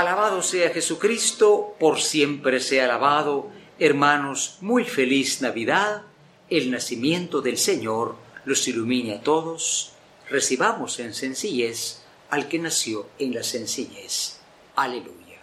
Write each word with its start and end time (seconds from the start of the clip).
Alabado 0.00 0.42
sea 0.42 0.70
Jesucristo, 0.70 1.76
por 1.78 2.00
siempre 2.00 2.60
sea 2.60 2.84
alabado. 2.86 3.50
Hermanos, 3.78 4.56
muy 4.62 4.84
feliz 4.84 5.42
Navidad. 5.42 6.04
El 6.48 6.70
nacimiento 6.70 7.42
del 7.42 7.58
Señor 7.58 8.16
los 8.46 8.66
ilumine 8.66 9.16
a 9.16 9.20
todos. 9.20 9.92
Recibamos 10.30 10.98
en 11.00 11.12
sencillez 11.12 12.00
al 12.30 12.48
que 12.48 12.58
nació 12.58 13.08
en 13.18 13.34
la 13.34 13.42
sencillez. 13.42 14.38
Aleluya. 14.74 15.42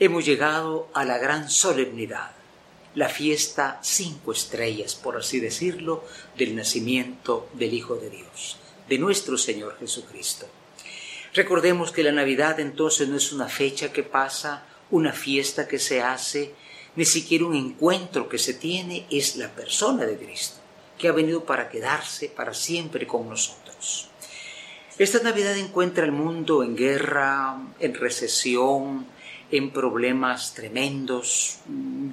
Hemos 0.00 0.24
llegado 0.24 0.88
a 0.92 1.04
la 1.04 1.18
gran 1.18 1.48
solemnidad, 1.48 2.32
la 2.96 3.08
fiesta 3.08 3.78
cinco 3.80 4.32
estrellas, 4.32 4.96
por 4.96 5.16
así 5.16 5.38
decirlo, 5.38 6.04
del 6.36 6.56
nacimiento 6.56 7.48
del 7.52 7.74
Hijo 7.74 7.94
de 7.94 8.10
Dios, 8.10 8.56
de 8.88 8.98
nuestro 8.98 9.38
Señor 9.38 9.78
Jesucristo. 9.78 10.48
Recordemos 11.36 11.92
que 11.92 12.02
la 12.02 12.12
Navidad 12.12 12.60
entonces 12.60 13.10
no 13.10 13.18
es 13.18 13.30
una 13.30 13.46
fecha 13.46 13.92
que 13.92 14.02
pasa, 14.02 14.64
una 14.90 15.12
fiesta 15.12 15.68
que 15.68 15.78
se 15.78 16.00
hace, 16.00 16.54
ni 16.94 17.04
siquiera 17.04 17.44
un 17.44 17.54
encuentro 17.54 18.26
que 18.26 18.38
se 18.38 18.54
tiene, 18.54 19.06
es 19.10 19.36
la 19.36 19.54
persona 19.54 20.06
de 20.06 20.16
Cristo, 20.16 20.56
que 20.96 21.08
ha 21.08 21.12
venido 21.12 21.44
para 21.44 21.68
quedarse 21.68 22.30
para 22.30 22.54
siempre 22.54 23.06
con 23.06 23.28
nosotros. 23.28 24.08
Esta 24.96 25.22
Navidad 25.22 25.58
encuentra 25.58 26.06
el 26.06 26.12
mundo 26.12 26.62
en 26.62 26.74
guerra, 26.74 27.60
en 27.80 27.92
recesión, 27.92 29.04
en 29.50 29.72
problemas 29.72 30.54
tremendos, 30.54 31.58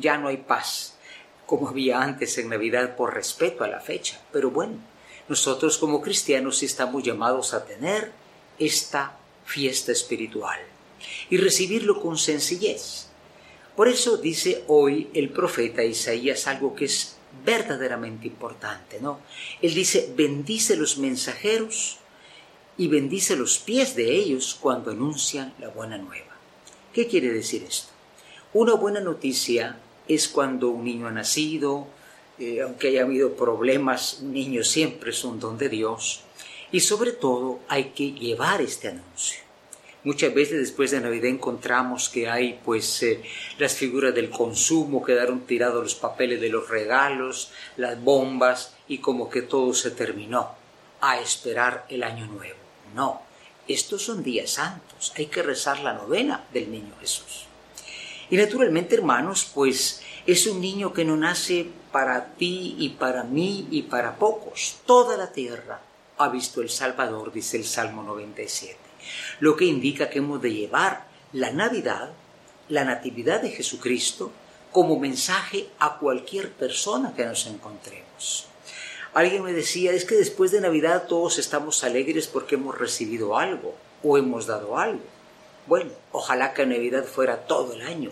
ya 0.01 0.17
no 0.17 0.27
hay 0.27 0.37
paz, 0.37 0.97
como 1.45 1.69
había 1.69 2.02
antes 2.02 2.37
en 2.39 2.49
Navidad 2.49 2.97
por 2.97 3.13
respeto 3.13 3.63
a 3.63 3.69
la 3.69 3.80
fecha, 3.80 4.19
pero 4.33 4.52
bueno, 4.52 4.80
nosotros 5.30 5.77
como 5.77 6.02
cristianos 6.02 6.61
estamos 6.61 7.03
llamados 7.03 7.53
a 7.53 7.63
tener 7.63 8.22
esta 8.59 9.17
fiesta 9.45 9.91
espiritual 9.91 10.59
y 11.29 11.37
recibirlo 11.37 12.01
con 12.01 12.17
sencillez. 12.17 13.07
Por 13.75 13.87
eso 13.87 14.17
dice 14.17 14.63
hoy 14.67 15.09
el 15.13 15.29
profeta 15.29 15.83
Isaías 15.83 16.47
algo 16.47 16.75
que 16.75 16.85
es 16.85 17.15
verdaderamente 17.45 18.27
importante, 18.27 18.99
¿no? 19.01 19.19
Él 19.61 19.73
dice, 19.73 20.13
bendice 20.15 20.75
los 20.75 20.97
mensajeros 20.97 21.97
y 22.77 22.87
bendice 22.87 23.35
los 23.35 23.57
pies 23.57 23.95
de 23.95 24.15
ellos 24.15 24.57
cuando 24.59 24.91
anuncian 24.91 25.53
la 25.59 25.69
buena 25.69 25.97
nueva. 25.97 26.37
¿Qué 26.93 27.07
quiere 27.07 27.31
decir 27.31 27.63
esto? 27.67 27.89
Una 28.53 28.75
buena 28.75 28.99
noticia 28.99 29.77
es 30.07 30.27
cuando 30.27 30.69
un 30.69 30.85
niño 30.85 31.07
ha 31.07 31.11
nacido, 31.11 31.87
eh, 32.37 32.61
aunque 32.61 32.89
haya 32.89 33.03
habido 33.03 33.35
problemas, 33.35 34.19
un 34.21 34.33
niño 34.33 34.63
siempre 34.63 35.11
es 35.11 35.23
un 35.23 35.39
don 35.39 35.57
de 35.57 35.69
Dios, 35.69 36.21
y 36.73 36.79
sobre 36.79 37.11
todo 37.11 37.59
hay 37.69 37.91
que 37.91 38.13
llevar 38.13 38.59
este 38.59 38.88
anuncio. 38.88 39.41
Muchas 40.03 40.33
veces 40.33 40.57
después 40.59 40.89
de 40.89 40.99
Navidad 40.99 41.27
encontramos 41.27 42.09
que 42.09 42.27
hay 42.27 42.59
pues 42.65 43.03
eh, 43.03 43.21
las 43.59 43.75
figuras 43.75 44.13
del 44.15 44.31
consumo, 44.31 45.03
quedaron 45.03 45.41
tirados 45.41 45.83
los 45.83 45.93
papeles 45.95 46.41
de 46.41 46.49
los 46.49 46.67
regalos, 46.67 47.52
las 47.77 48.03
bombas 48.03 48.73
y 48.88 48.97
como 48.97 49.30
que 49.30 49.43
todo 49.43 49.71
se 49.75 49.91
terminó 49.91 50.49
a 50.99 51.19
esperar 51.19 51.85
el 51.89 52.02
año 52.02 52.25
nuevo. 52.25 52.57
No, 52.95 53.21
estos 53.67 54.02
son 54.02 54.23
días 54.23 54.49
santos, 54.49 55.13
hay 55.15 55.27
que 55.27 55.43
rezar 55.43 55.80
la 55.80 55.93
novena 55.93 56.43
del 56.52 56.71
niño 56.71 56.95
Jesús. 56.99 57.45
Y 58.31 58.35
naturalmente, 58.35 58.95
hermanos, 58.95 59.49
pues 59.53 60.02
es 60.25 60.47
un 60.47 60.59
niño 60.59 60.91
que 60.91 61.05
no 61.05 61.15
nace 61.17 61.67
para 61.91 62.33
ti 62.33 62.75
y 62.80 62.89
para 62.89 63.23
mí 63.23 63.67
y 63.69 63.83
para 63.83 64.15
pocos. 64.15 64.77
Toda 64.87 65.15
la 65.17 65.31
tierra 65.31 65.92
ha 66.17 66.29
visto 66.29 66.61
el 66.61 66.69
Salvador, 66.69 67.31
dice 67.31 67.57
el 67.57 67.65
Salmo 67.65 68.03
97. 68.03 68.77
Lo 69.39 69.55
que 69.55 69.65
indica 69.65 70.09
que 70.09 70.19
hemos 70.19 70.41
de 70.41 70.53
llevar 70.53 71.07
la 71.31 71.51
Navidad, 71.51 72.11
la 72.69 72.83
Natividad 72.83 73.41
de 73.41 73.51
Jesucristo, 73.51 74.31
como 74.71 74.99
mensaje 74.99 75.69
a 75.79 75.97
cualquier 75.99 76.51
persona 76.51 77.13
que 77.15 77.25
nos 77.25 77.45
encontremos. 77.47 78.47
Alguien 79.13 79.43
me 79.43 79.53
decía, 79.53 79.91
es 79.91 80.05
que 80.05 80.15
después 80.15 80.51
de 80.51 80.61
Navidad 80.61 81.05
todos 81.07 81.37
estamos 81.37 81.83
alegres 81.83 82.27
porque 82.27 82.55
hemos 82.55 82.77
recibido 82.77 83.37
algo 83.37 83.75
o 84.01 84.17
hemos 84.17 84.47
dado 84.47 84.77
algo. 84.77 85.03
Bueno, 85.67 85.91
ojalá 86.11 86.53
que 86.53 86.65
Navidad 86.65 87.05
fuera 87.05 87.45
todo 87.45 87.73
el 87.73 87.83
año, 87.83 88.11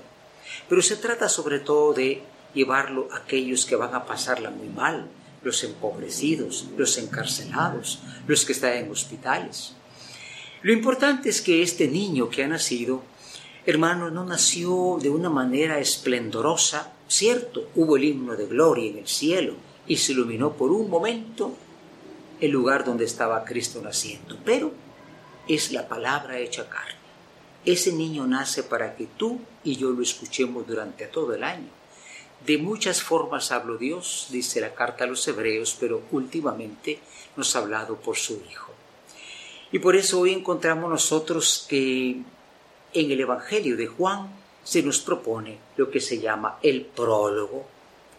pero 0.69 0.81
se 0.81 0.95
trata 0.95 1.27
sobre 1.27 1.59
todo 1.59 1.93
de 1.93 2.21
llevarlo 2.53 3.07
a 3.11 3.17
aquellos 3.17 3.65
que 3.65 3.75
van 3.75 3.95
a 3.95 4.05
pasarla 4.05 4.51
muy 4.51 4.67
mal, 4.67 5.09
los 5.43 5.63
empobrecidos, 5.63 6.67
los 6.77 6.97
encarcelados, 6.97 7.99
los 8.27 8.45
que 8.45 8.53
están 8.53 8.73
en 8.73 8.91
hospitales. 8.91 9.73
Lo 10.61 10.71
importante 10.71 11.29
es 11.29 11.41
que 11.41 11.63
este 11.63 11.87
niño 11.87 12.29
que 12.29 12.43
ha 12.43 12.47
nacido, 12.47 13.01
hermano, 13.65 14.11
no 14.11 14.23
nació 14.25 14.99
de 15.01 15.09
una 15.09 15.29
manera 15.29 15.79
esplendorosa, 15.79 16.93
cierto, 17.07 17.69
hubo 17.75 17.97
el 17.97 18.03
himno 18.03 18.35
de 18.35 18.45
gloria 18.45 18.91
en 18.91 18.99
el 18.99 19.07
cielo 19.07 19.55
y 19.87 19.97
se 19.97 20.11
iluminó 20.11 20.53
por 20.53 20.71
un 20.71 20.89
momento 20.89 21.55
el 22.39 22.51
lugar 22.51 22.85
donde 22.85 23.05
estaba 23.05 23.43
Cristo 23.43 23.81
naciendo, 23.81 24.37
pero 24.45 24.71
es 25.47 25.71
la 25.71 25.87
palabra 25.87 26.39
hecha 26.39 26.69
carne. 26.69 27.01
Ese 27.65 27.91
niño 27.93 28.25
nace 28.25 28.63
para 28.63 28.95
que 28.95 29.07
tú 29.17 29.39
y 29.63 29.75
yo 29.75 29.91
lo 29.91 30.01
escuchemos 30.01 30.65
durante 30.67 31.05
todo 31.05 31.33
el 31.33 31.43
año 31.43 31.81
de 32.45 32.57
muchas 32.57 33.03
formas 33.03 33.51
habló 33.51 33.77
Dios, 33.77 34.27
dice 34.31 34.61
la 34.61 34.73
carta 34.73 35.03
a 35.03 35.07
los 35.07 35.27
hebreos, 35.27 35.77
pero 35.79 36.01
últimamente 36.11 36.99
nos 37.35 37.55
ha 37.55 37.59
hablado 37.59 37.97
por 37.97 38.17
su 38.17 38.41
Hijo. 38.49 38.71
Y 39.71 39.79
por 39.79 39.95
eso 39.95 40.19
hoy 40.19 40.33
encontramos 40.33 40.89
nosotros 40.89 41.65
que 41.69 42.17
en 42.93 43.11
el 43.11 43.21
Evangelio 43.21 43.77
de 43.77 43.87
Juan 43.87 44.29
se 44.63 44.81
nos 44.81 44.99
propone 44.99 45.59
lo 45.77 45.89
que 45.91 46.01
se 46.01 46.19
llama 46.19 46.57
el 46.63 46.81
prólogo, 46.81 47.65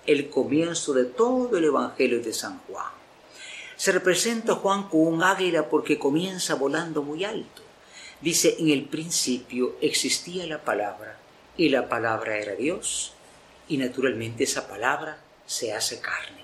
el 0.07 0.31
comienzo 0.31 0.93
de 0.93 1.05
todo 1.05 1.57
el 1.59 1.65
Evangelio 1.65 2.23
de 2.23 2.33
San 2.33 2.61
Juan. 2.69 2.93
Se 3.77 3.91
representa 3.91 4.53
a 4.53 4.57
Juan 4.57 4.89
como 4.89 5.05
un 5.05 5.23
águila 5.23 5.69
porque 5.69 5.99
comienza 5.99 6.55
volando 6.55 7.03
muy 7.03 7.25
alto. 7.25 7.63
Dice, 8.21 8.55
en 8.61 8.71
el 8.71 8.85
principio 8.85 9.75
existía 9.81 10.47
la 10.47 10.63
palabra 10.63 11.19
y 11.57 11.69
la 11.71 11.89
palabra 11.89 12.39
era 12.39 12.55
Dios 12.55 13.13
y 13.69 13.77
naturalmente 13.77 14.45
esa 14.45 14.69
palabra 14.69 15.19
se 15.47 15.73
hace 15.73 16.01
carne. 16.01 16.43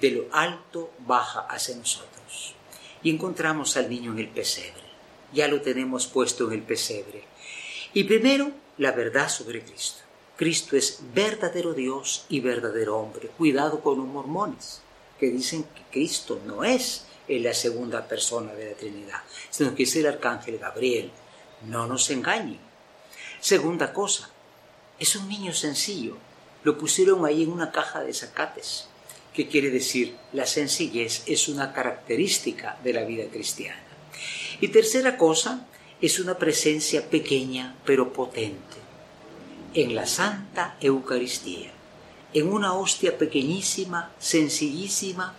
De 0.00 0.10
lo 0.10 0.26
alto 0.32 0.92
baja 1.00 1.40
hacia 1.40 1.76
nosotros. 1.76 2.54
Y 3.02 3.10
encontramos 3.10 3.76
al 3.76 3.88
niño 3.88 4.12
en 4.12 4.18
el 4.20 4.28
pesebre. 4.28 4.82
Ya 5.32 5.48
lo 5.48 5.60
tenemos 5.60 6.06
puesto 6.06 6.46
en 6.46 6.54
el 6.54 6.62
pesebre. 6.62 7.24
Y 7.92 8.04
primero, 8.04 8.50
la 8.78 8.92
verdad 8.92 9.28
sobre 9.28 9.62
Cristo. 9.62 10.02
Cristo 10.36 10.76
es 10.76 11.00
verdadero 11.14 11.74
Dios 11.74 12.26
y 12.28 12.40
verdadero 12.40 12.98
hombre. 12.98 13.28
Cuidado 13.28 13.80
con 13.80 13.98
los 13.98 14.06
mormones 14.06 14.80
que 15.20 15.30
dicen 15.30 15.64
que 15.64 15.82
Cristo 15.92 16.40
no 16.44 16.64
es 16.64 17.06
la 17.28 17.54
segunda 17.54 18.06
persona 18.08 18.52
de 18.52 18.70
la 18.70 18.76
Trinidad, 18.76 19.22
sino 19.50 19.74
que 19.74 19.84
es 19.84 19.96
el 19.96 20.06
arcángel 20.06 20.58
Gabriel. 20.58 21.10
No 21.68 21.86
nos 21.86 22.10
engañen. 22.10 22.58
Segunda 23.40 23.92
cosa, 23.92 24.30
es 24.98 25.16
un 25.16 25.28
niño 25.28 25.52
sencillo. 25.52 26.16
Lo 26.62 26.78
pusieron 26.78 27.26
ahí 27.26 27.42
en 27.42 27.52
una 27.52 27.72
caja 27.72 28.00
de 28.00 28.14
zacates. 28.14 28.88
¿Qué 29.34 29.48
quiere 29.48 29.70
decir? 29.70 30.16
La 30.32 30.46
sencillez 30.46 31.22
es 31.26 31.48
una 31.48 31.72
característica 31.72 32.78
de 32.84 32.92
la 32.92 33.04
vida 33.04 33.24
cristiana. 33.30 33.82
Y 34.60 34.68
tercera 34.68 35.16
cosa, 35.16 35.66
es 36.00 36.20
una 36.20 36.38
presencia 36.38 37.08
pequeña 37.08 37.76
pero 37.84 38.12
potente. 38.12 38.76
En 39.74 39.94
la 39.94 40.06
Santa 40.06 40.76
Eucaristía, 40.80 41.72
en 42.32 42.48
una 42.48 42.74
hostia 42.74 43.18
pequeñísima, 43.18 44.12
sencillísima, 44.18 45.34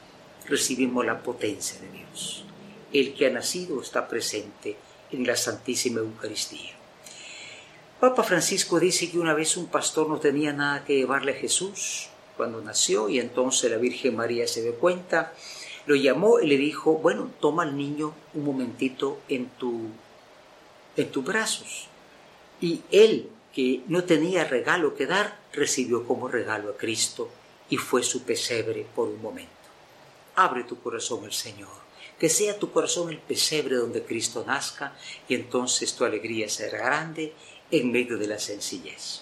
recibimos 0.48 1.06
la 1.06 1.22
potencia 1.22 1.80
de 1.80 1.90
Dios. 1.90 2.44
El 2.92 3.14
que 3.14 3.28
ha 3.28 3.30
nacido 3.30 3.82
está 3.82 4.08
presente 4.08 4.76
en 5.12 5.26
la 5.26 5.36
Santísima 5.36 6.00
Eucaristía. 6.00 6.74
Papa 8.00 8.24
Francisco 8.24 8.80
dice 8.80 9.10
que 9.10 9.18
una 9.18 9.34
vez 9.34 9.56
un 9.56 9.68
pastor 9.68 10.10
no 10.10 10.20
tenía 10.20 10.52
nada 10.52 10.84
que 10.84 10.98
llevarle 10.98 11.32
a 11.32 11.36
Jesús 11.36 12.10
cuando 12.36 12.62
nació 12.62 13.08
y 13.08 13.20
entonces 13.20 13.72
la 13.72 13.78
Virgen 13.78 14.18
María 14.18 14.48
se 14.48 14.62
dio 14.62 14.76
cuenta, 14.76 15.34
lo 15.86 15.96
llamó 15.96 16.40
y 16.42 16.48
le 16.48 16.58
dijo, 16.58 16.96
bueno, 16.96 17.32
toma 17.40 17.64
al 17.64 17.78
niño 17.78 18.14
un 18.34 18.44
momentito 18.44 19.20
en, 19.30 19.48
tu, 19.50 19.88
en 20.98 21.10
tus 21.10 21.24
brazos. 21.24 21.88
Y 22.60 22.82
él, 22.92 23.30
que 23.54 23.82
no 23.88 24.04
tenía 24.04 24.44
regalo 24.44 24.94
que 24.96 25.06
dar, 25.06 25.40
recibió 25.54 26.06
como 26.06 26.28
regalo 26.28 26.72
a 26.72 26.78
Cristo 26.78 27.30
y 27.70 27.78
fue 27.78 28.04
su 28.04 28.24
pesebre 28.24 28.86
por 28.94 29.08
un 29.08 29.22
momento. 29.22 29.52
Abre 30.36 30.66
tu 30.66 30.80
corazón 30.82 31.24
al 31.24 31.34
Señor. 31.34 31.86
Que 32.20 32.30
sea 32.30 32.58
tu 32.60 32.72
corazón 32.72 33.10
el 33.10 33.20
pesebre 33.20 33.76
donde 33.76 34.04
Cristo 34.04 34.44
nazca 34.46 34.96
y 35.28 35.36
entonces 35.36 35.94
tu 35.96 36.06
alegría 36.06 36.50
será 36.50 36.78
grande 36.78 37.34
en 37.72 37.92
medio 37.92 38.18
de 38.18 38.28
la 38.28 38.40
sencillez. 38.40 39.22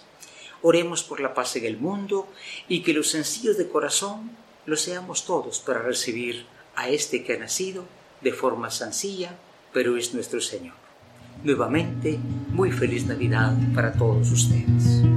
Oremos 0.62 1.04
por 1.04 1.20
la 1.20 1.34
paz 1.34 1.56
en 1.56 1.66
el 1.66 1.78
mundo 1.78 2.28
y 2.68 2.84
que 2.84 2.94
los 2.94 3.10
sencillos 3.10 3.58
de 3.58 3.68
corazón 3.68 4.32
lo 4.66 4.78
seamos 4.78 5.26
todos 5.26 5.60
para 5.60 5.82
recibir 5.82 6.46
a 6.76 6.90
este 6.90 7.24
que 7.24 7.34
ha 7.34 7.38
nacido 7.38 7.86
de 8.22 8.32
forma 8.32 8.72
sencilla, 8.72 9.38
pero 9.74 9.98
es 9.98 10.14
nuestro 10.14 10.40
Señor. 10.40 10.76
Nuevamente, 11.44 12.18
muy 12.50 12.72
feliz 12.72 13.06
Navidad 13.06 13.54
para 13.76 13.92
todos 13.94 14.32
ustedes. 14.32 15.13